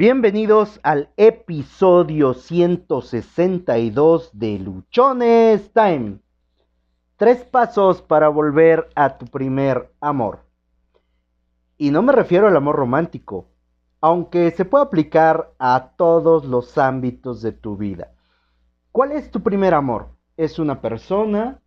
[0.00, 6.20] Bienvenidos al episodio 162 de Luchones Time.
[7.18, 10.46] Tres pasos para volver a tu primer amor.
[11.76, 13.50] Y no me refiero al amor romántico,
[14.00, 18.14] aunque se puede aplicar a todos los ámbitos de tu vida.
[18.92, 20.16] ¿Cuál es tu primer amor?
[20.38, 21.60] ¿Es una persona?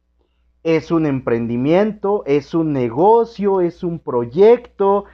[0.64, 2.24] ¿Es un emprendimiento?
[2.26, 3.62] ¿Es un negocio?
[3.62, 5.06] ¿Es un proyecto?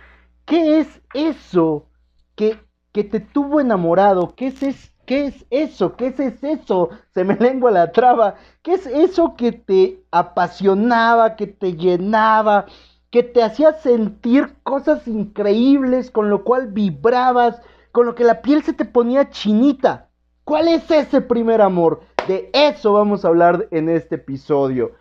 [0.45, 1.89] ¿Qué es eso
[2.35, 2.68] que
[2.99, 4.33] que te tuvo enamorado.
[4.35, 5.95] ¿Qué es, ¿Qué es eso?
[5.95, 6.89] ¿Qué es, eso?
[7.13, 8.35] Se me lengua la traba.
[8.61, 12.65] ¿Qué es eso que te apasionaba, que te llenaba,
[13.09, 17.61] que te hacía sentir cosas increíbles, con lo cual vibrabas,
[17.93, 20.09] con lo que la piel se te ponía chinita?
[20.43, 22.01] ¿Cuál es ese primer amor?
[22.27, 24.91] De eso vamos a hablar en este episodio.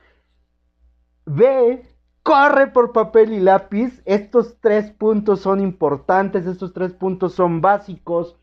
[1.26, 1.82] Ve
[2.28, 4.02] corre por papel y lápiz.
[4.04, 8.36] Estos tres puntos son importantes, estos tres puntos son básicos.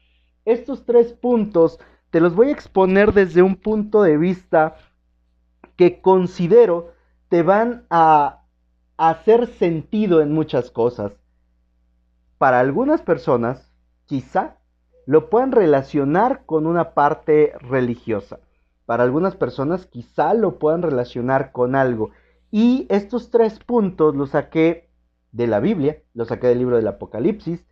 [0.44, 4.76] Estos tres puntos te los voy a exponer desde un punto de vista
[5.76, 6.94] que considero
[7.30, 8.42] te van a
[8.98, 11.12] hacer sentido en muchas cosas.
[12.40, 13.72] Para algunas personas,
[14.06, 14.58] quizá
[15.06, 18.40] lo puedan relacionar con una parte religiosa.
[18.88, 22.10] Para algunas personas quizá lo puedan relacionar con algo.
[22.52, 24.90] Y estos tres puntos los saqué
[25.32, 27.66] de la Biblia, los saqué del libro del Apocalipsis.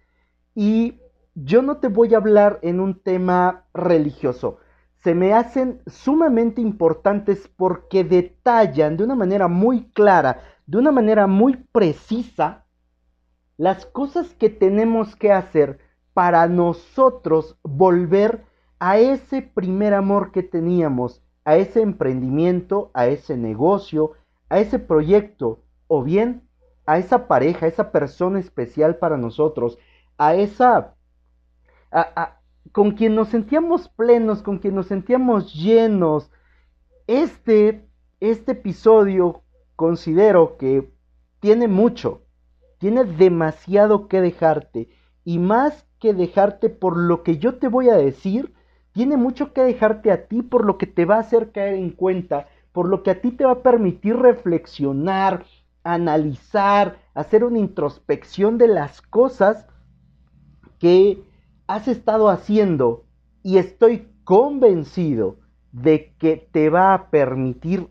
[0.56, 1.00] Y
[1.36, 4.58] yo no te voy a hablar en un tema religioso.
[5.04, 11.28] Se me hacen sumamente importantes porque detallan de una manera muy clara, de una manera
[11.28, 12.66] muy precisa,
[13.58, 15.80] las cosas que tenemos que hacer
[16.14, 18.46] para nosotros volver
[18.80, 24.14] a ese primer amor que teníamos, a ese emprendimiento, a ese negocio,
[24.54, 26.48] a ese proyecto o bien
[26.86, 29.80] a esa pareja, a esa persona especial para nosotros,
[30.20, 30.94] a esa...
[32.72, 36.30] con quien nos sentíamos plenos, con quien nos sentíamos llenos.
[37.08, 39.42] Este, este episodio
[39.76, 40.88] considero que
[41.40, 42.22] tiene mucho,
[42.78, 44.90] tiene demasiado que dejarte
[45.26, 48.54] y más que dejarte por lo que yo te voy a decir,
[48.92, 51.90] tiene mucho que dejarte a ti por lo que te va a hacer caer en
[51.90, 55.46] cuenta por lo que a ti te va a permitir reflexionar,
[55.84, 59.68] analizar, hacer una introspección de las cosas
[60.80, 61.24] que
[61.68, 63.06] has estado haciendo
[63.44, 65.38] y estoy convencido
[65.72, 67.90] de que te va a permitir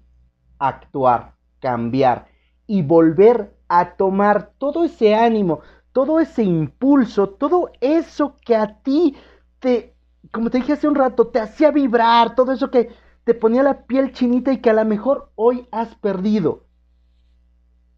[0.58, 2.26] actuar, cambiar
[2.66, 5.60] y volver a tomar todo ese ánimo,
[5.92, 9.16] todo ese impulso, todo eso que a ti
[9.58, 9.94] te,
[10.32, 12.90] como te dije hace un rato, te hacía vibrar, todo eso que
[13.24, 16.64] te ponía la piel chinita y que a lo mejor hoy has perdido.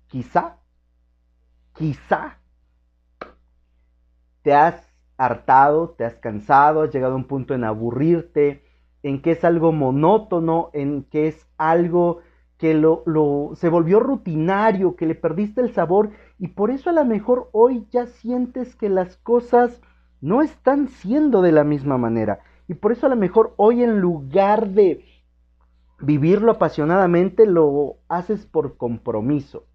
[0.09, 0.59] Quizá,
[1.75, 2.39] quizá
[4.43, 8.63] te has hartado, te has cansado, has llegado a un punto en aburrirte,
[9.03, 12.21] en que es algo monótono, en que es algo
[12.59, 16.93] que lo, lo, se volvió rutinario, que le perdiste el sabor y por eso a
[16.93, 19.81] lo mejor hoy ya sientes que las cosas
[20.21, 22.41] no están siendo de la misma manera.
[22.69, 25.05] Y por eso a lo mejor hoy en lugar de
[26.05, 29.67] vivirlo apasionadamente lo haces por compromiso.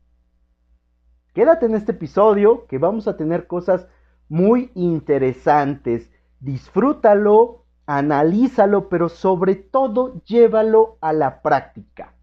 [1.34, 3.88] Quédate en este episodio que vamos a tener cosas
[4.28, 6.12] muy interesantes.
[6.40, 12.13] Disfrútalo, analízalo, pero sobre todo llévalo a la práctica.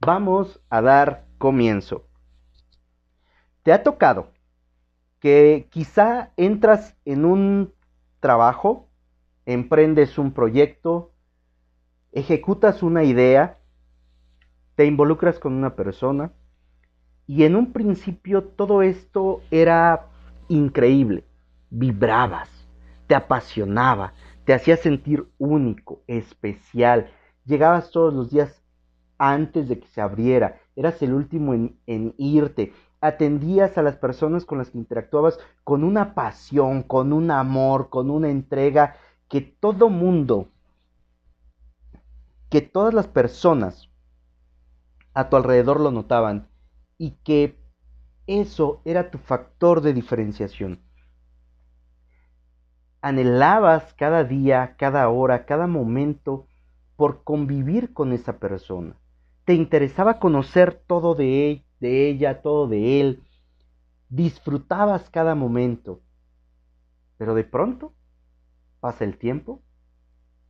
[0.00, 2.06] Vamos a dar comienzo.
[3.62, 4.32] ¿Te ha tocado
[5.18, 7.74] que quizá entras en un
[8.20, 8.88] trabajo,
[9.44, 11.12] emprendes un proyecto,
[12.16, 13.58] ejecutas una idea,
[14.74, 16.32] te involucras con una persona
[17.26, 20.06] y en un principio todo esto era
[20.48, 21.24] increíble,
[21.68, 22.48] vibrabas,
[23.06, 24.14] te apasionaba,
[24.46, 27.10] te hacía sentir único, especial,
[27.44, 28.62] llegabas todos los días
[29.18, 32.72] antes de que se abriera, eras el último en, en irte,
[33.02, 38.08] atendías a las personas con las que interactuabas con una pasión, con un amor, con
[38.08, 38.96] una entrega
[39.28, 40.48] que todo mundo
[42.50, 43.90] que todas las personas
[45.14, 46.48] a tu alrededor lo notaban
[46.98, 47.58] y que
[48.26, 50.80] eso era tu factor de diferenciación.
[53.00, 56.46] Anhelabas cada día, cada hora, cada momento
[56.96, 58.96] por convivir con esa persona.
[59.44, 63.22] Te interesaba conocer todo de, de ella, todo de él.
[64.08, 66.00] Disfrutabas cada momento.
[67.16, 67.94] Pero de pronto
[68.80, 69.62] pasa el tiempo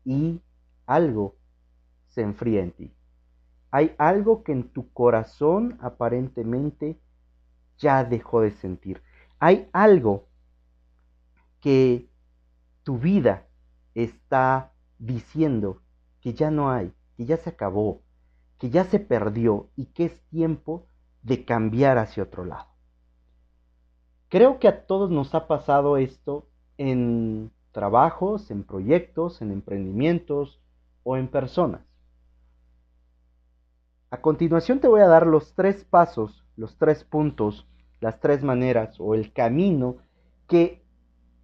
[0.05, 0.41] y
[0.87, 1.37] algo
[2.17, 2.93] se enfría en ti.
[3.71, 6.99] Hay algo que en tu corazón aparentemente
[7.77, 9.03] ya dejó de sentir.
[9.39, 10.27] Hay algo
[11.61, 12.09] que
[12.85, 13.47] tu vida
[13.95, 15.83] está diciendo
[16.23, 18.01] que ya no hay, que ya se acabó,
[18.59, 20.87] que ya se perdió y que es tiempo
[21.23, 22.69] de cambiar hacia otro lado.
[24.31, 26.49] Creo que a todos nos ha pasado esto
[26.79, 30.63] en trabajos, en proyectos, en emprendimientos
[31.03, 31.83] o en personas.
[34.11, 37.67] A continuación te voy a dar los tres pasos, los tres puntos,
[38.01, 39.97] las tres maneras o el camino
[40.47, 40.83] que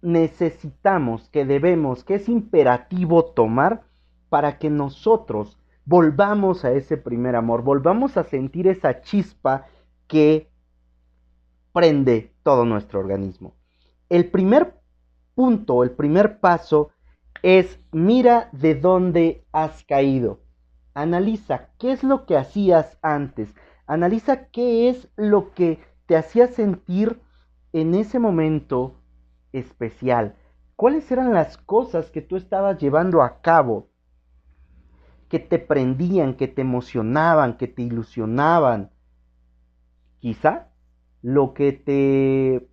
[0.01, 3.83] necesitamos, que debemos, que es imperativo tomar
[4.29, 9.65] para que nosotros volvamos a ese primer amor, volvamos a sentir esa chispa
[10.07, 10.49] que
[11.73, 13.55] prende todo nuestro organismo.
[14.09, 14.79] El primer
[15.35, 16.91] punto, el primer paso
[17.41, 20.42] es mira de dónde has caído.
[20.93, 23.53] Analiza qué es lo que hacías antes.
[23.87, 27.19] Analiza qué es lo que te hacía sentir
[27.71, 28.95] en ese momento
[29.51, 30.35] especial.
[30.75, 33.89] ¿Cuáles eran las cosas que tú estabas llevando a cabo?
[35.29, 38.91] Que te prendían, que te emocionaban, que te ilusionaban.
[40.19, 40.69] Quizá
[41.21, 42.69] lo que te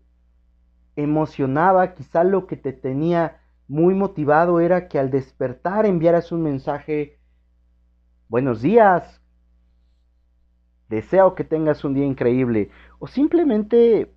[0.96, 7.19] emocionaba, quizá lo que te tenía muy motivado era que al despertar enviaras un mensaje,
[8.30, 9.20] buenos días,
[10.88, 14.14] deseo que tengas un día increíble, o simplemente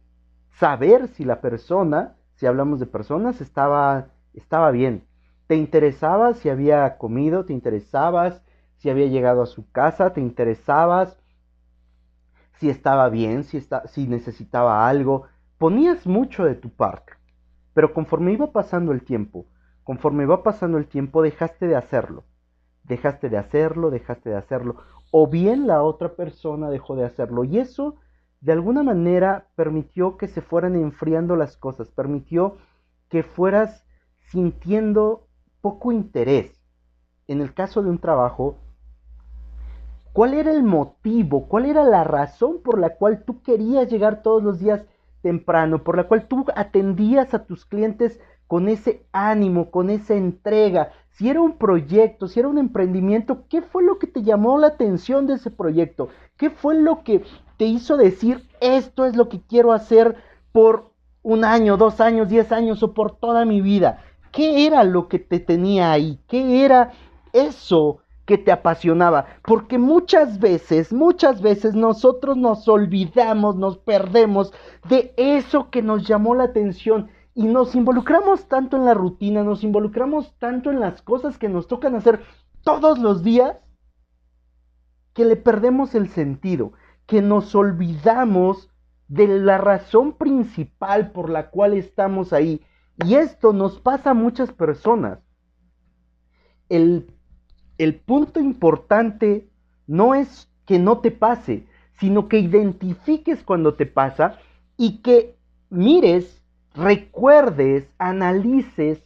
[0.51, 5.07] saber si la persona, si hablamos de personas, estaba, estaba bien.
[5.47, 8.43] Te interesaba si había comido, te interesabas
[8.77, 11.17] si había llegado a su casa, te interesabas
[12.59, 15.23] si estaba bien, si, si necesitaba algo,
[15.57, 17.13] ponías mucho de tu parte,
[17.73, 19.47] pero conforme iba pasando el tiempo,
[19.83, 22.25] conforme iba pasando el tiempo, dejaste de hacerlo,
[22.83, 24.77] dejaste de hacerlo, dejaste de hacerlo,
[25.11, 27.95] o bien la otra persona dejó de hacerlo, y eso
[28.41, 32.57] de alguna manera permitió que se fueran enfriando las cosas, permitió
[33.09, 33.85] que fueras
[34.19, 35.27] sintiendo
[35.61, 36.61] poco interés.
[37.27, 38.57] En el caso de un trabajo,
[40.11, 41.47] ¿cuál era el motivo?
[41.47, 44.85] ¿Cuál era la razón por la cual tú querías llegar todos los días
[45.21, 50.91] temprano, por la cual tú atendías a tus clientes con ese ánimo, con esa entrega.
[51.11, 54.67] Si era un proyecto, si era un emprendimiento, ¿qué fue lo que te llamó la
[54.67, 56.09] atención de ese proyecto?
[56.37, 57.23] ¿Qué fue lo que
[57.57, 60.15] te hizo decir, esto es lo que quiero hacer
[60.51, 60.91] por
[61.21, 64.03] un año, dos años, diez años o por toda mi vida?
[64.31, 66.19] ¿Qué era lo que te tenía ahí?
[66.27, 66.91] ¿Qué era
[67.31, 74.53] eso que te apasionaba, porque muchas veces, muchas veces nosotros nos olvidamos, nos perdemos
[74.87, 79.63] de eso que nos llamó la atención y nos involucramos tanto en la rutina, nos
[79.63, 82.21] involucramos tanto en las cosas que nos tocan hacer
[82.61, 83.57] todos los días,
[85.13, 86.73] que le perdemos el sentido,
[87.05, 88.69] que nos olvidamos
[89.07, 92.61] de la razón principal por la cual estamos ahí.
[93.03, 95.19] Y esto nos pasa a muchas personas.
[96.69, 97.13] El
[97.77, 99.49] el punto importante
[99.87, 101.65] no es que no te pase,
[101.99, 104.39] sino que identifiques cuando te pasa
[104.77, 105.35] y que
[105.69, 106.42] mires,
[106.73, 109.01] recuerdes, analices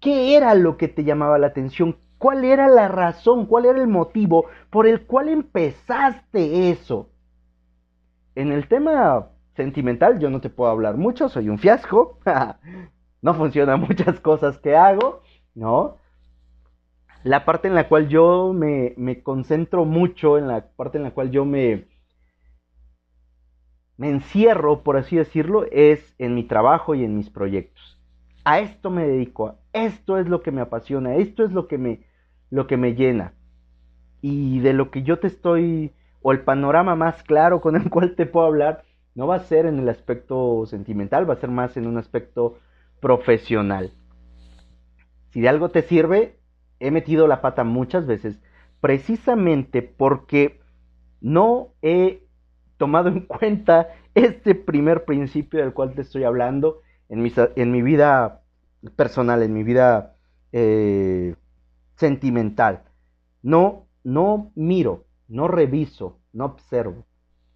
[0.00, 3.88] qué era lo que te llamaba la atención, cuál era la razón, cuál era el
[3.88, 7.08] motivo por el cual empezaste eso.
[8.34, 12.18] En el tema sentimental yo no te puedo hablar mucho, soy un fiasco,
[13.22, 15.22] no funcionan muchas cosas que hago,
[15.54, 16.00] ¿no?
[17.22, 21.30] la parte en la cual yo me, concentro mucho, en la parte en la cual
[21.30, 21.86] yo me,
[24.00, 28.00] me encierro, por así decirlo, es en mi trabajo y en mis proyectos.
[28.44, 32.00] A esto me dedico, esto es lo que me apasiona, esto es lo que me,
[32.48, 33.34] lo que me llena.
[34.22, 35.92] Y de lo que yo te estoy,
[36.22, 39.66] o el panorama más claro con el cual te puedo hablar, no va a ser
[39.66, 42.56] en el aspecto sentimental, va a ser más en un aspecto
[43.02, 43.92] profesional.
[45.28, 46.38] Si de algo te sirve,
[46.78, 48.40] he metido la pata muchas veces
[48.80, 50.58] precisamente porque
[51.20, 52.29] no he
[52.80, 57.82] tomado en cuenta este primer principio del cual te estoy hablando en mi, en mi
[57.82, 58.40] vida
[58.96, 60.16] personal, en mi vida
[60.50, 61.36] eh,
[61.96, 62.84] sentimental.
[63.42, 67.04] No, no miro, no reviso, no observo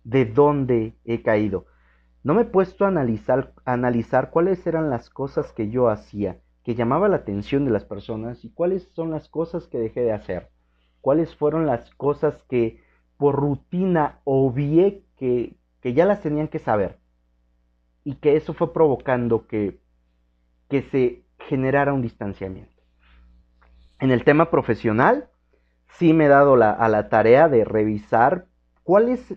[0.05, 1.65] de dónde he caído.
[2.23, 6.75] No me he puesto a analizar, analizar cuáles eran las cosas que yo hacía que
[6.75, 10.49] llamaba la atención de las personas y cuáles son las cosas que dejé de hacer,
[11.03, 12.83] cuáles fueron las cosas que
[13.19, 15.03] por rutina obvié
[15.81, 16.99] que, ya las tenían que saber
[18.05, 19.79] y que eso fue provocando que,
[20.69, 22.83] que se generara un distanciamiento.
[24.01, 25.29] En el tema profesional,
[25.99, 28.47] sí me he dado la, a la tarea de revisar
[28.83, 29.35] cuál es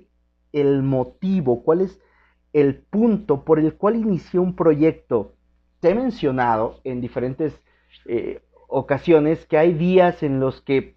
[0.54, 2.00] el motivo, cuál es
[2.54, 5.34] el punto por el cual inicié un proyecto
[5.80, 7.62] te he mencionado en diferentes
[8.06, 10.97] eh, ocasiones que hay días en los que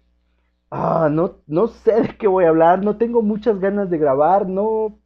[0.71, 4.47] ah, no, no sé de qué voy a hablar, no tengo muchas ganas de grabar,
[4.47, 4.97] no,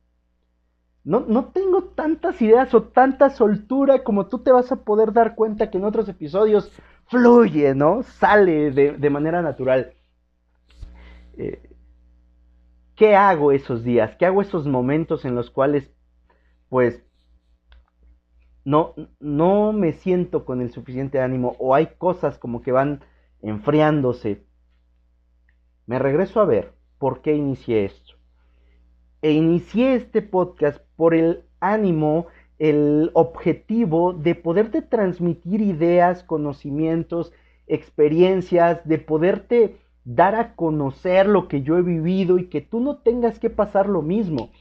[1.04, 5.36] no, no tengo tantas ideas o tanta soltura como tú te vas a poder dar
[5.36, 6.72] cuenta que en otros episodios
[7.08, 8.04] fluye, ¿no?
[8.04, 9.94] Sale de, manera natural.
[11.38, 11.70] Eh,
[12.96, 14.16] ¿Qué hago esos días?
[14.18, 15.92] ¿Qué hago esos momentos en los cuales,
[16.70, 17.04] pues,
[18.64, 23.04] no, no me siento con el suficiente ánimo o hay cosas como que van
[23.42, 24.46] enfriándose?
[25.88, 28.16] Me regreso a ver por qué inicié esto.
[29.22, 32.28] E inicié este podcast por el ánimo,
[32.60, 37.34] el objetivo de poderte transmitir ideas, conocimientos,
[37.68, 42.98] experiencias, de poderte dar a conocer lo que yo he vivido y que tú no
[42.98, 44.52] tengas que pasar lo mismo.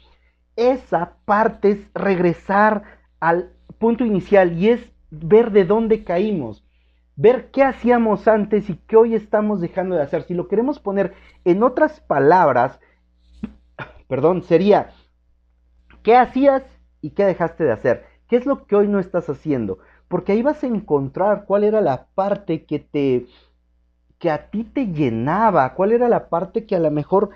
[0.57, 2.83] Esa parte es regresar
[3.21, 6.64] al punto inicial y es ver de dónde caímos,
[7.16, 10.25] ver qué hacíamos antes y qué hoy estamos dejando de hacer.
[10.25, 12.80] Si lo queremos poner en otras palabras,
[14.09, 14.90] perdón, sería
[16.04, 16.62] ¿Qué hacías
[17.00, 18.04] y qué dejaste de hacer?
[18.28, 19.78] ¿Qué es lo que hoy no estás haciendo?
[20.06, 23.26] Porque ahí vas a encontrar cuál era la parte que te
[24.18, 27.30] que a ti te llenaba, cuál era la parte que a lo mejor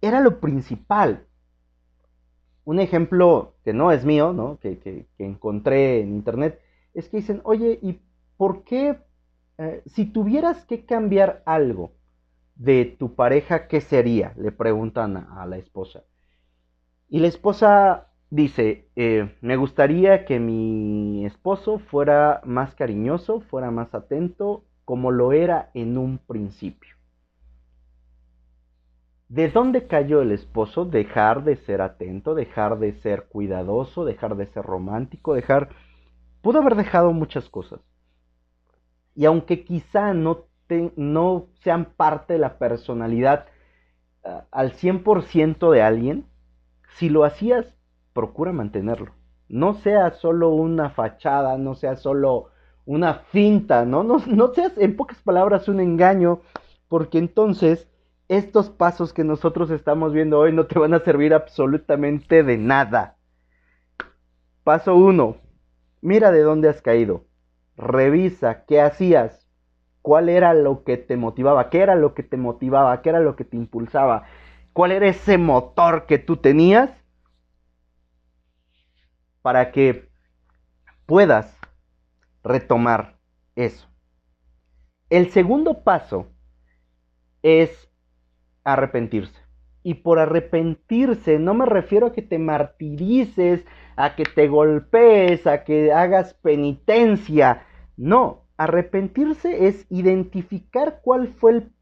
[0.00, 1.26] era lo principal.
[2.64, 4.58] Un ejemplo que no es mío, ¿no?
[4.60, 6.60] que, encontré en internet,
[6.94, 8.00] es que dicen, oye, ¿y
[8.36, 8.98] por qué
[9.58, 11.92] eh, si tuvieras que cambiar algo
[12.56, 14.32] de tu pareja, ¿qué sería?
[14.36, 16.04] Le preguntan a la esposa.
[17.08, 23.94] Y la esposa dice, eh, me gustaría que mi esposo fuera más cariñoso, fuera más
[23.94, 26.96] atento, como lo era en un principio.
[29.28, 30.84] ¿De dónde cayó el esposo?
[30.84, 35.70] Dejar de ser atento, dejar de ser cuidadoso, dejar de ser romántico, dejar...
[36.42, 37.80] Pudo haber dejado muchas cosas.
[39.16, 40.44] Y aunque quizá no,
[41.62, 43.46] sean parte de la personalidad
[44.24, 46.26] uh, al 100% de alguien,
[46.96, 47.66] si lo hacías,
[48.12, 49.12] procura mantenerlo.
[49.48, 52.50] No sea solo una fachada, no sea solo
[52.84, 54.04] una finta, ¿no?
[54.04, 56.40] No, no seas, en pocas palabras, un engaño,
[56.88, 57.88] porque entonces
[58.28, 63.16] estos pasos que nosotros estamos viendo hoy no te van a servir absolutamente de nada.
[64.64, 65.36] Paso 1.
[66.02, 67.24] Mira de dónde has caído.
[67.76, 69.46] Revisa qué hacías.
[70.02, 71.70] ¿Cuál era lo que te motivaba?
[71.70, 73.02] ¿Qué era lo que te motivaba?
[73.02, 74.24] ¿Qué era lo que te impulsaba?
[74.76, 76.90] cuál era ese motor que tú tenías
[79.40, 80.10] para que
[81.06, 81.56] puedas
[82.44, 83.18] retomar
[83.54, 83.88] eso.
[85.08, 86.26] El segundo paso
[87.42, 87.90] es
[88.64, 89.45] arrepentirse.
[89.86, 93.64] Y por arrepentirse no me refiero a que te martirices,
[93.94, 97.62] a que te golpees, a que hagas penitencia.
[97.96, 101.72] No, arrepentirse es identificar cuál fue el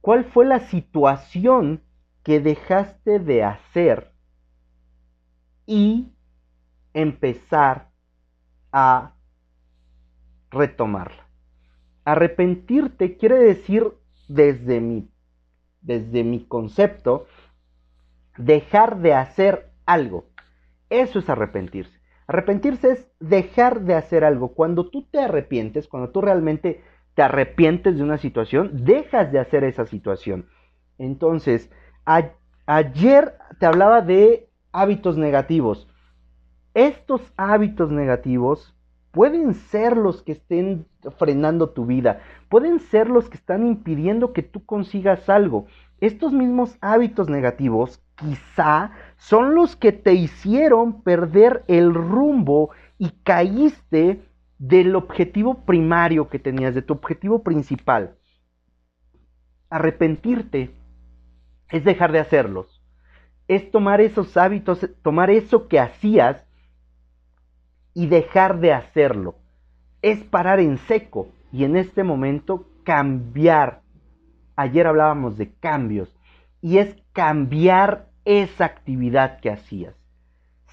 [0.00, 1.82] ¿Cuál fue la situación
[2.22, 4.12] que dejaste de hacer
[5.66, 6.12] y
[6.94, 7.90] empezar
[8.70, 9.16] a
[10.52, 11.26] retomarla?
[12.04, 13.92] Arrepentirte quiere decir
[14.28, 15.10] desde mi,
[15.86, 17.26] desde mi concepto,
[18.36, 20.26] dejar de hacer algo.
[20.90, 22.00] Eso es arrepentirse.
[22.26, 24.54] Arrepentirse es dejar de hacer algo.
[24.54, 26.82] Cuando tú te arrepientes, cuando tú realmente
[27.14, 30.48] te arrepientes de una situación, dejas de hacer esa situación.
[30.98, 31.70] Entonces,
[32.66, 35.88] ayer te hablaba de hábitos negativos.
[36.74, 38.75] Estos hábitos negativos
[39.16, 40.84] pueden ser los que estén
[41.16, 42.20] frenando tu vida,
[42.50, 45.64] pueden ser los que están impidiendo que tú consigas algo.
[46.02, 54.20] Estos mismos hábitos negativos quizá son los que te hicieron perder el rumbo y caíste
[54.58, 58.18] del objetivo primario que tenías, de tu objetivo principal.
[59.70, 60.74] Arrepentirte
[61.70, 62.82] es dejar de hacerlos.
[63.48, 66.45] Es tomar esos hábitos, tomar eso que hacías
[67.96, 69.36] y dejar de hacerlo.
[70.02, 73.80] Es parar en seco y en este momento cambiar.
[74.54, 76.14] Ayer hablábamos de cambios
[76.60, 79.94] y es cambiar esa actividad que hacías.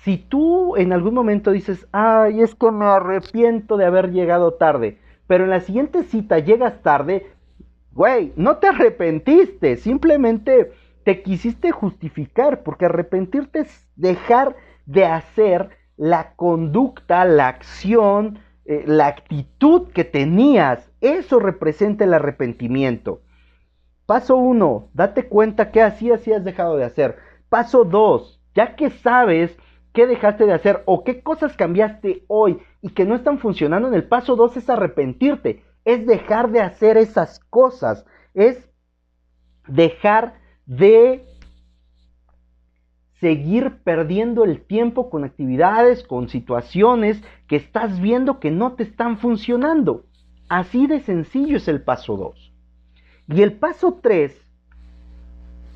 [0.04, 5.00] Si tú en algún momento dices, ay, es que me arrepiento de haber llegado tarde,
[5.26, 7.32] pero en la siguiente cita llegas tarde,
[7.94, 10.74] güey, no te arrepentiste, simplemente
[11.06, 19.08] te quisiste justificar, porque arrepentirte es dejar de hacer la conducta, la acción, eh, la
[19.08, 20.92] actitud que tenías.
[21.02, 23.22] Eso representa el arrepentimiento.
[24.06, 27.18] Paso uno, date cuenta qué hacías y has dejado de hacer.
[27.50, 29.58] Paso dos, ya que sabes
[29.94, 33.94] qué dejaste de hacer o qué cosas cambiaste hoy y que no están funcionando en
[33.94, 38.70] el paso 2 es arrepentirte, es dejar de hacer esas cosas, es
[39.68, 40.34] dejar
[40.66, 41.26] de
[43.24, 49.18] seguir perdiendo el tiempo con actividades, con situaciones que estás viendo que no te están
[49.18, 50.04] funcionando.
[50.50, 52.54] Así de sencillo es el paso 2.
[53.30, 54.38] Y el paso 3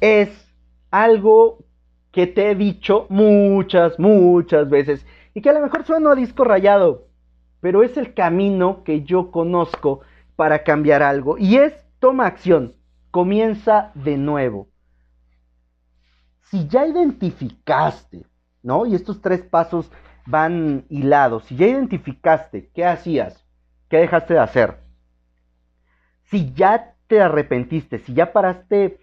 [0.01, 0.53] es
[0.91, 1.59] algo
[2.11, 6.43] que te he dicho muchas, muchas veces y que a lo mejor suena a disco
[6.43, 7.07] rayado,
[7.61, 10.01] pero es el camino que yo conozco
[10.35, 12.75] para cambiar algo y es toma acción,
[13.09, 14.67] comienza de nuevo.
[16.49, 18.25] Si ya identificaste,
[18.63, 18.85] ¿no?
[18.85, 19.91] Y estos tres pasos
[20.25, 21.45] van hilados.
[21.45, 23.45] Si ya identificaste qué hacías,
[23.89, 24.79] qué dejaste de hacer,
[26.23, 28.99] si ya te arrepentiste, si ya paraste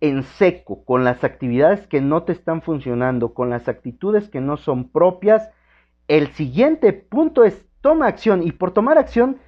[0.00, 4.56] en seco con las actividades que no te están funcionando, con las actitudes que no
[4.56, 5.48] son propias,
[6.08, 9.38] el siguiente punto es toma acción y por tomar acción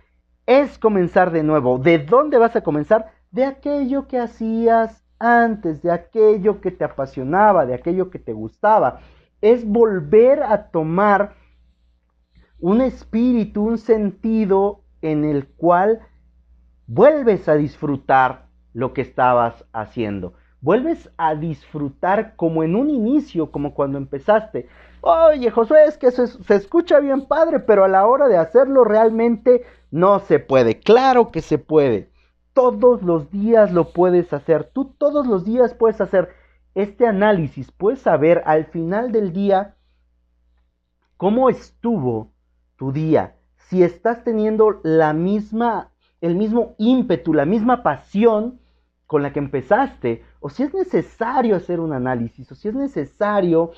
[0.46, 1.78] es comenzar de nuevo.
[1.78, 3.12] ¿De dónde vas a comenzar?
[3.30, 9.00] De aquello que hacías antes, de aquello que te apasionaba, de aquello que te gustaba.
[9.40, 11.34] Es volver a tomar
[12.58, 16.00] un espíritu, un sentido en el cual
[16.86, 23.74] vuelves a disfrutar lo que estabas haciendo vuelves a disfrutar como en un inicio, como
[23.74, 24.66] cuando empezaste.
[25.02, 28.82] Oye, Josué, es que se, se, escucha bien padre, pero a la hora de hacerlo
[28.82, 30.80] realmente no se puede.
[30.80, 32.08] Claro que se puede.
[32.54, 34.70] Todos los días lo puedes hacer.
[34.72, 36.30] Tú todos los días puedes hacer
[36.74, 37.70] este análisis.
[37.72, 39.76] Puedes saber al final del día
[41.16, 42.32] cómo estuvo
[42.76, 43.36] tu día.
[43.56, 48.60] Si estás teniendo la misma, el mismo ímpetu, la misma pasión
[49.06, 53.72] con la que empezaste, o si es necesario hacer un análisis, o si es necesario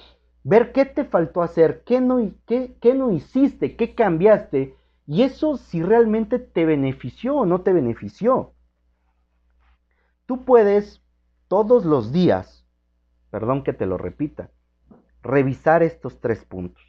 [0.44, 5.56] ver qué te faltó hacer, qué no, qué, qué no hiciste, qué cambiaste, y eso
[5.56, 8.52] si realmente te benefició o no te benefició.
[10.26, 11.02] Tú puedes
[11.48, 12.66] todos los días,
[13.30, 14.50] perdón que te lo repita,
[15.22, 16.84] revisar estos tres puntos.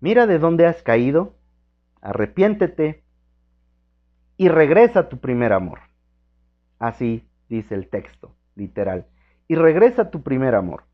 [0.00, 1.36] Mira de dónde has caído,
[2.00, 3.04] arrepiéntete,
[4.36, 5.78] y regresa a tu primer amor.
[6.78, 9.06] Así dice el texto, literal.
[9.46, 10.84] Y regresa a tu primer amor.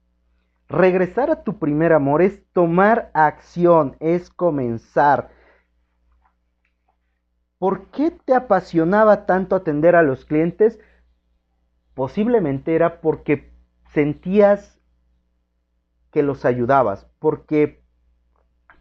[0.68, 5.30] Regresar a tu primer amor es tomar acción, es comenzar.
[7.60, 10.80] ¿Por qué te apasionaba tanto atender a los clientes?
[11.94, 13.52] Posiblemente era porque
[13.92, 14.80] sentías
[16.10, 17.84] que los ayudabas, porque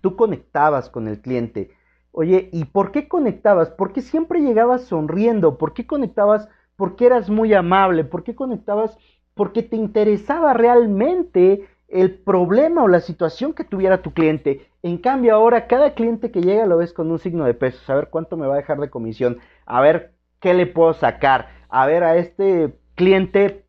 [0.01, 1.71] tú conectabas con el cliente,
[2.11, 3.69] Oye, ¿y por qué conectabas?
[3.69, 5.57] ¿Por qué siempre llegabas sonriendo?
[5.57, 6.49] ¿Por qué conectabas?
[6.75, 8.03] Porque eras muy amable.
[8.03, 8.97] ¿Por qué conectabas?
[9.35, 14.67] Porque te interesaba realmente el problema o la situación que tuviera tu cliente.
[14.83, 17.89] En cambio, ahora cada cliente que llega lo ves con un signo de pesos.
[17.89, 19.39] A ver cuánto me va a dejar de comisión.
[19.65, 21.49] A ver qué le puedo sacar.
[21.69, 23.65] A ver a este cliente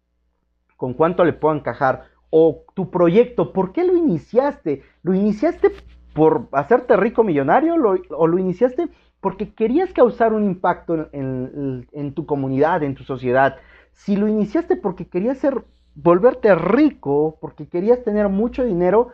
[0.77, 2.05] con cuánto le puedo encajar.
[2.31, 4.83] O tu proyecto, ¿por qué lo iniciaste?
[5.03, 5.73] Lo iniciaste
[6.15, 7.75] por hacerte rico millonario
[8.11, 8.89] o lo iniciaste
[9.21, 13.57] porque querías causar un impacto en, tu comunidad, en tu sociedad.
[13.93, 15.65] Si lo iniciaste porque querías ser,
[16.03, 19.09] volverte rico, porque querías tener mucho dinero,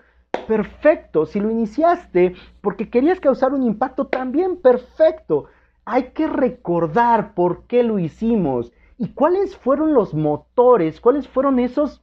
[0.46, 1.26] perfecto.
[1.26, 5.46] Si lo iniciaste porque querías causar un impacto, también perfecto.
[5.84, 12.02] Hay que recordar por qué lo hicimos y cuáles fueron los motores, cuáles fueron esos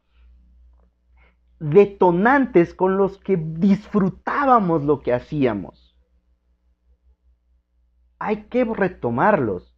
[1.60, 5.96] detonantes con los que disfrutábamos lo que hacíamos.
[8.20, 9.73] Hay que retomarlos.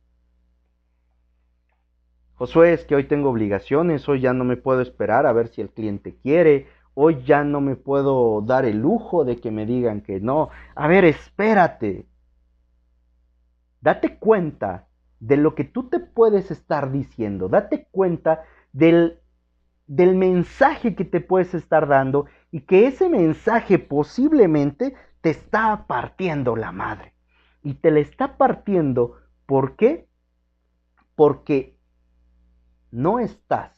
[2.36, 5.62] Josué, es que hoy tengo obligaciones, hoy ya no me puedo esperar a ver si
[5.62, 10.02] el cliente quiere, hoy ya no me puedo dar el lujo de que me digan
[10.02, 10.50] que no.
[10.76, 12.06] A ver, espérate.
[13.82, 14.88] Date cuenta
[15.20, 18.44] de lo que tú te puedes estar diciendo, date cuenta
[18.74, 19.20] del
[19.88, 26.56] del mensaje que te puedes estar dando y que ese mensaje posiblemente te está partiendo
[26.56, 27.14] la madre.
[27.64, 30.08] Y te la está partiendo, ¿por qué?
[31.16, 31.75] Porque
[32.92, 33.72] no estás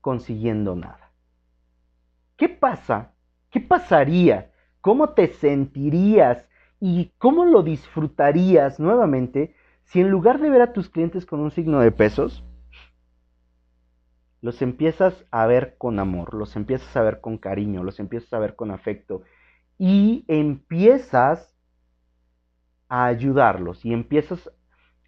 [0.00, 1.12] consiguiendo nada.
[2.36, 3.12] ¿Qué pasa?
[3.50, 4.52] ¿Qué pasaría?
[4.80, 6.46] ¿Cómo te sentirías?
[6.80, 9.54] ¿Y cómo lo disfrutarías nuevamente
[9.88, 12.44] si en lugar de ver a tus clientes con un signo de pesos,
[14.42, 18.38] los empiezas a ver con amor, los empiezas a ver con cariño, los empiezas a
[18.38, 19.22] ver con afecto
[19.78, 21.56] y empiezas
[22.88, 24.50] a ayudarlos y empiezas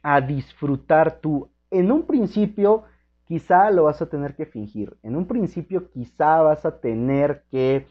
[0.02, 1.50] a disfrutar tú.
[1.70, 2.84] En un principio
[3.30, 4.96] quizá lo vas a tener que fingir.
[5.04, 7.86] En un principio quizá vas a tener que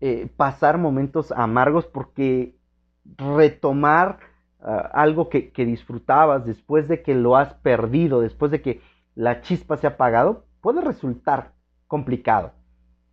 [0.00, 2.56] eh, pasar momentos amargos porque
[3.04, 4.20] retomar
[4.60, 8.80] ah, algo que, que disfrutabas después de que lo has perdido, después de que
[9.14, 11.52] la chispa se ha apagado, puede resultar
[11.86, 12.52] complicado,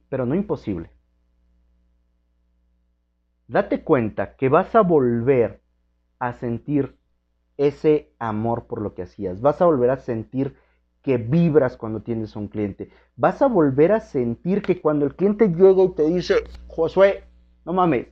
[0.07, 0.89] pero no imposible.
[3.49, 5.61] Date cuenta que vas a volver
[6.17, 6.97] a sentir
[7.57, 10.55] ese amor por lo que hacías, vas a volver a sentir
[11.01, 15.47] que vibras cuando tienes un cliente, vas a volver a sentir que cuando el cliente
[15.47, 16.35] llega y te dice,
[16.67, 17.23] Josué,
[17.65, 18.07] no mames,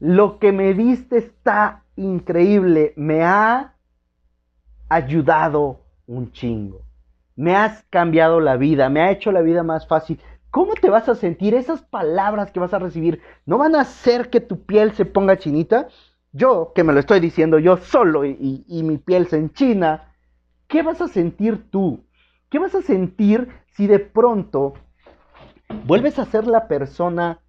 [0.00, 3.74] lo que me diste está increíble, me ha
[4.88, 6.82] ayudado un chingo.
[7.36, 10.20] Me has cambiado la vida, me ha hecho la vida más fácil.
[10.50, 11.54] ¿Cómo te vas a sentir?
[11.54, 15.38] Esas palabras que vas a recibir no van a hacer que tu piel se ponga
[15.38, 15.88] chinita.
[16.32, 20.14] Yo, que me lo estoy diciendo yo solo y, mi piel se enchina,
[20.66, 22.04] ¿qué vas a sentir tú?
[22.50, 24.74] ¿Qué vas a sentir si de pronto
[25.84, 27.40] vuelves a ser la persona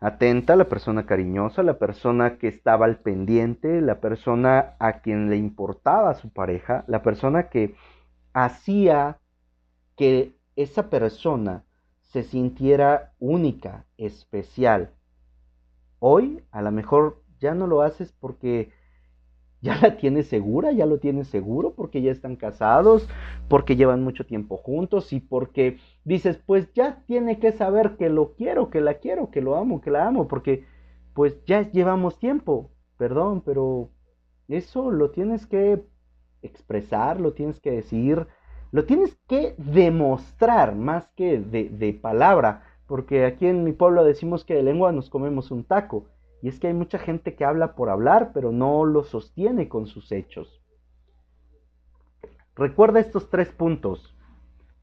[0.00, 5.36] atenta, la persona cariñosa, la persona que estaba al pendiente, la persona a quien le
[5.36, 7.74] importaba su pareja, la persona que
[8.32, 9.18] hacía
[9.96, 11.64] que esa persona
[12.02, 14.92] se sintiera única, especial.
[16.00, 18.72] Hoy a lo mejor ya no lo haces porque
[19.60, 23.08] ya la tienes segura, ya lo tienes seguro, porque ya están casados,
[23.48, 28.34] porque llevan mucho tiempo juntos y porque dices, pues ya tiene que saber que lo
[28.34, 30.64] quiero, que la quiero, que lo amo, que la amo, porque
[31.14, 33.90] pues ya llevamos tiempo, perdón, pero
[34.46, 35.82] eso lo tienes que
[36.42, 38.26] expresar, lo tienes que decir,
[38.70, 44.44] lo tienes que demostrar más que de, de palabra, porque aquí en mi pueblo decimos
[44.44, 46.06] que de lengua nos comemos un taco.
[46.40, 49.86] Y es que hay mucha gente que habla por hablar, pero no lo sostiene con
[49.86, 50.62] sus hechos.
[52.56, 54.16] Recuerda estos tres puntos.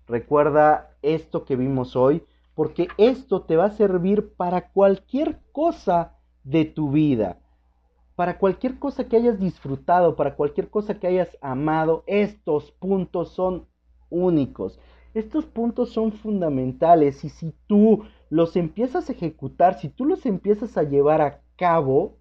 [0.08, 6.66] Recuerda esto que vimos hoy, porque esto te va a servir para cualquier cosa de
[6.66, 7.40] tu vida.
[8.16, 13.66] Para cualquier cosa que hayas disfrutado, para cualquier cosa que hayas amado, estos puntos son
[14.12, 14.80] únicos.
[15.16, 20.78] Estos puntos son fundamentales y si tú los empiezas a ejecutar, si tú los empiezas
[20.78, 22.18] a llevar a cabo,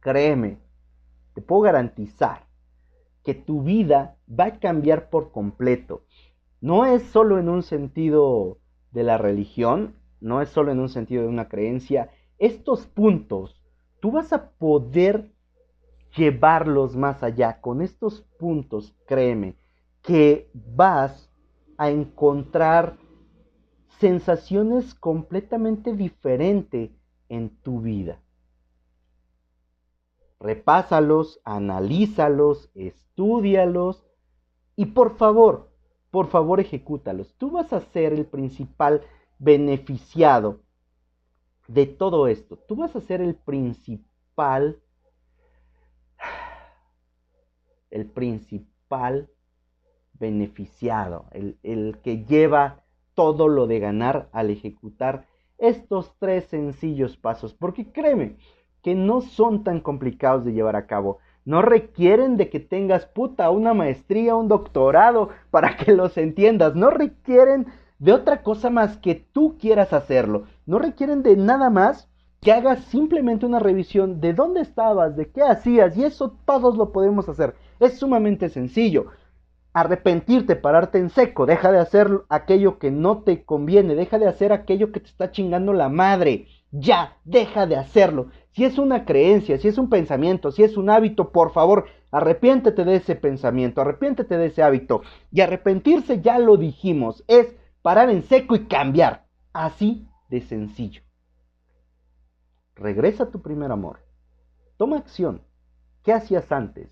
[0.00, 0.56] créeme,
[1.34, 2.46] te puedo garantizar
[3.22, 6.04] que tu vida va a cambiar por completo.
[6.62, 8.56] No es solo en un sentido
[8.90, 12.08] de la religión, no es solo en un sentido de una creencia.
[12.38, 13.60] Estos puntos,
[14.00, 15.34] tú vas a poder
[16.16, 17.60] llevarlos más allá.
[17.60, 19.56] Con estos puntos, créeme,
[20.00, 21.28] que vas
[21.78, 22.98] a encontrar
[23.98, 26.90] sensaciones completamente diferentes
[27.28, 28.20] en tu vida.
[30.40, 34.04] Repásalos, analízalos, estudialos
[34.76, 35.70] y por favor,
[36.10, 37.34] por favor ejecútalos.
[37.38, 39.02] Tú vas a ser el principal
[39.38, 40.60] beneficiado
[41.68, 42.56] de todo esto.
[42.56, 44.80] Tú vas a ser el principal,
[47.90, 49.30] el principal
[50.18, 52.82] beneficiado, el, el que lleva
[53.14, 55.26] todo lo de ganar al ejecutar
[55.58, 58.36] estos tres sencillos pasos, porque créeme
[58.82, 61.18] que no son tan complicados de llevar a cabo.
[61.44, 66.74] No requieren de que tengas puta una maestría, un doctorado para que los entiendas.
[66.74, 67.66] No requieren
[67.98, 70.44] de otra cosa más que tú quieras hacerlo.
[70.66, 72.08] No requieren de nada más
[72.40, 76.92] que hagas simplemente una revisión de dónde estabas, de qué hacías y eso todos lo
[76.92, 77.56] podemos hacer.
[77.80, 79.06] Es sumamente sencillo
[79.80, 84.52] arrepentirte, pararte en seco, deja de hacer aquello que no te conviene, deja de hacer
[84.52, 86.46] aquello que te está chingando la madre.
[86.70, 88.28] Ya, deja de hacerlo.
[88.50, 92.84] Si es una creencia, si es un pensamiento, si es un hábito, por favor, arrepiéntete
[92.84, 95.02] de ese pensamiento, arrepiéntete de ese hábito.
[95.30, 99.26] Y arrepentirse, ya lo dijimos, es parar en seco y cambiar.
[99.52, 101.02] Así de sencillo.
[102.74, 104.00] Regresa a tu primer amor.
[104.76, 105.42] Toma acción.
[106.02, 106.88] ¿Qué hacías antes?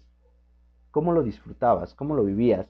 [0.91, 1.95] ¿Cómo lo disfrutabas?
[1.95, 2.67] ¿Cómo lo vivías?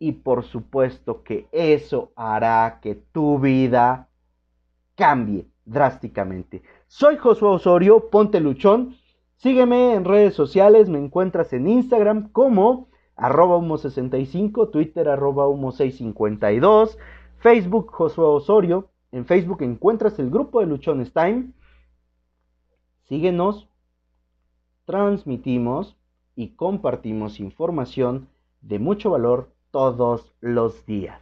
[0.00, 4.08] Y por supuesto que eso hará que tu vida
[4.96, 6.62] cambie drásticamente.
[6.88, 8.96] Soy Josué Osorio, ponte luchón.
[9.36, 16.96] Sígueme en redes sociales, me encuentras en Instagram como arroba humo65, Twitter arroba humo652,
[17.36, 18.88] Facebook Josué Osorio.
[19.12, 21.50] En Facebook encuentras el grupo de Luchones Time.
[23.04, 23.68] Síguenos,
[24.86, 25.98] transmitimos
[26.36, 28.28] y compartimos información
[28.62, 31.20] de mucho valor todos los días.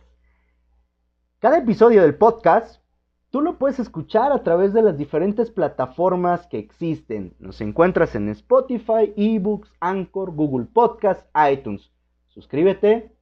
[1.38, 2.82] Cada episodio del podcast
[3.30, 7.34] tú lo puedes escuchar a través de las diferentes plataformas que existen.
[7.38, 11.92] Nos encuentras en Spotify, eBooks, Anchor, Google Podcast, iTunes.
[12.28, 13.14] suscríbete,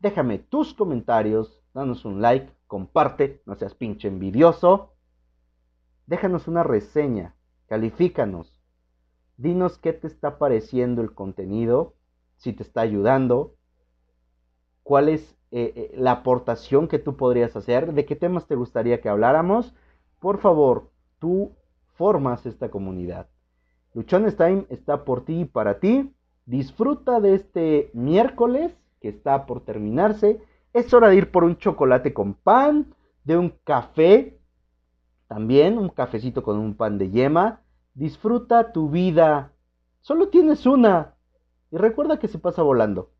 [0.00, 4.94] déjame tus comentarios, danos un like, comparte, no seas pinche envidioso,
[6.06, 7.34] déjanos una reseña,
[7.66, 8.60] califícanos,
[9.36, 11.94] dinos qué te está pareciendo el contenido,
[12.36, 13.56] si te está ayudando,
[14.82, 19.00] cuál es eh, eh, la aportación que tú podrías hacer, de qué temas te gustaría
[19.00, 19.74] que habláramos.
[20.18, 21.56] Por favor, tú
[21.94, 23.28] formas esta comunidad.
[23.92, 26.14] Luchones Time está por ti y para ti.
[26.46, 30.40] Disfruta de este miércoles que está por terminarse.
[30.72, 34.38] Es hora de ir por un chocolate con pan, de un café,
[35.26, 37.62] también un cafecito con un pan de yema.
[37.94, 39.52] Disfruta tu vida.
[40.00, 41.14] Solo tienes una.
[41.70, 43.10] Y recuerda que se pasa volando.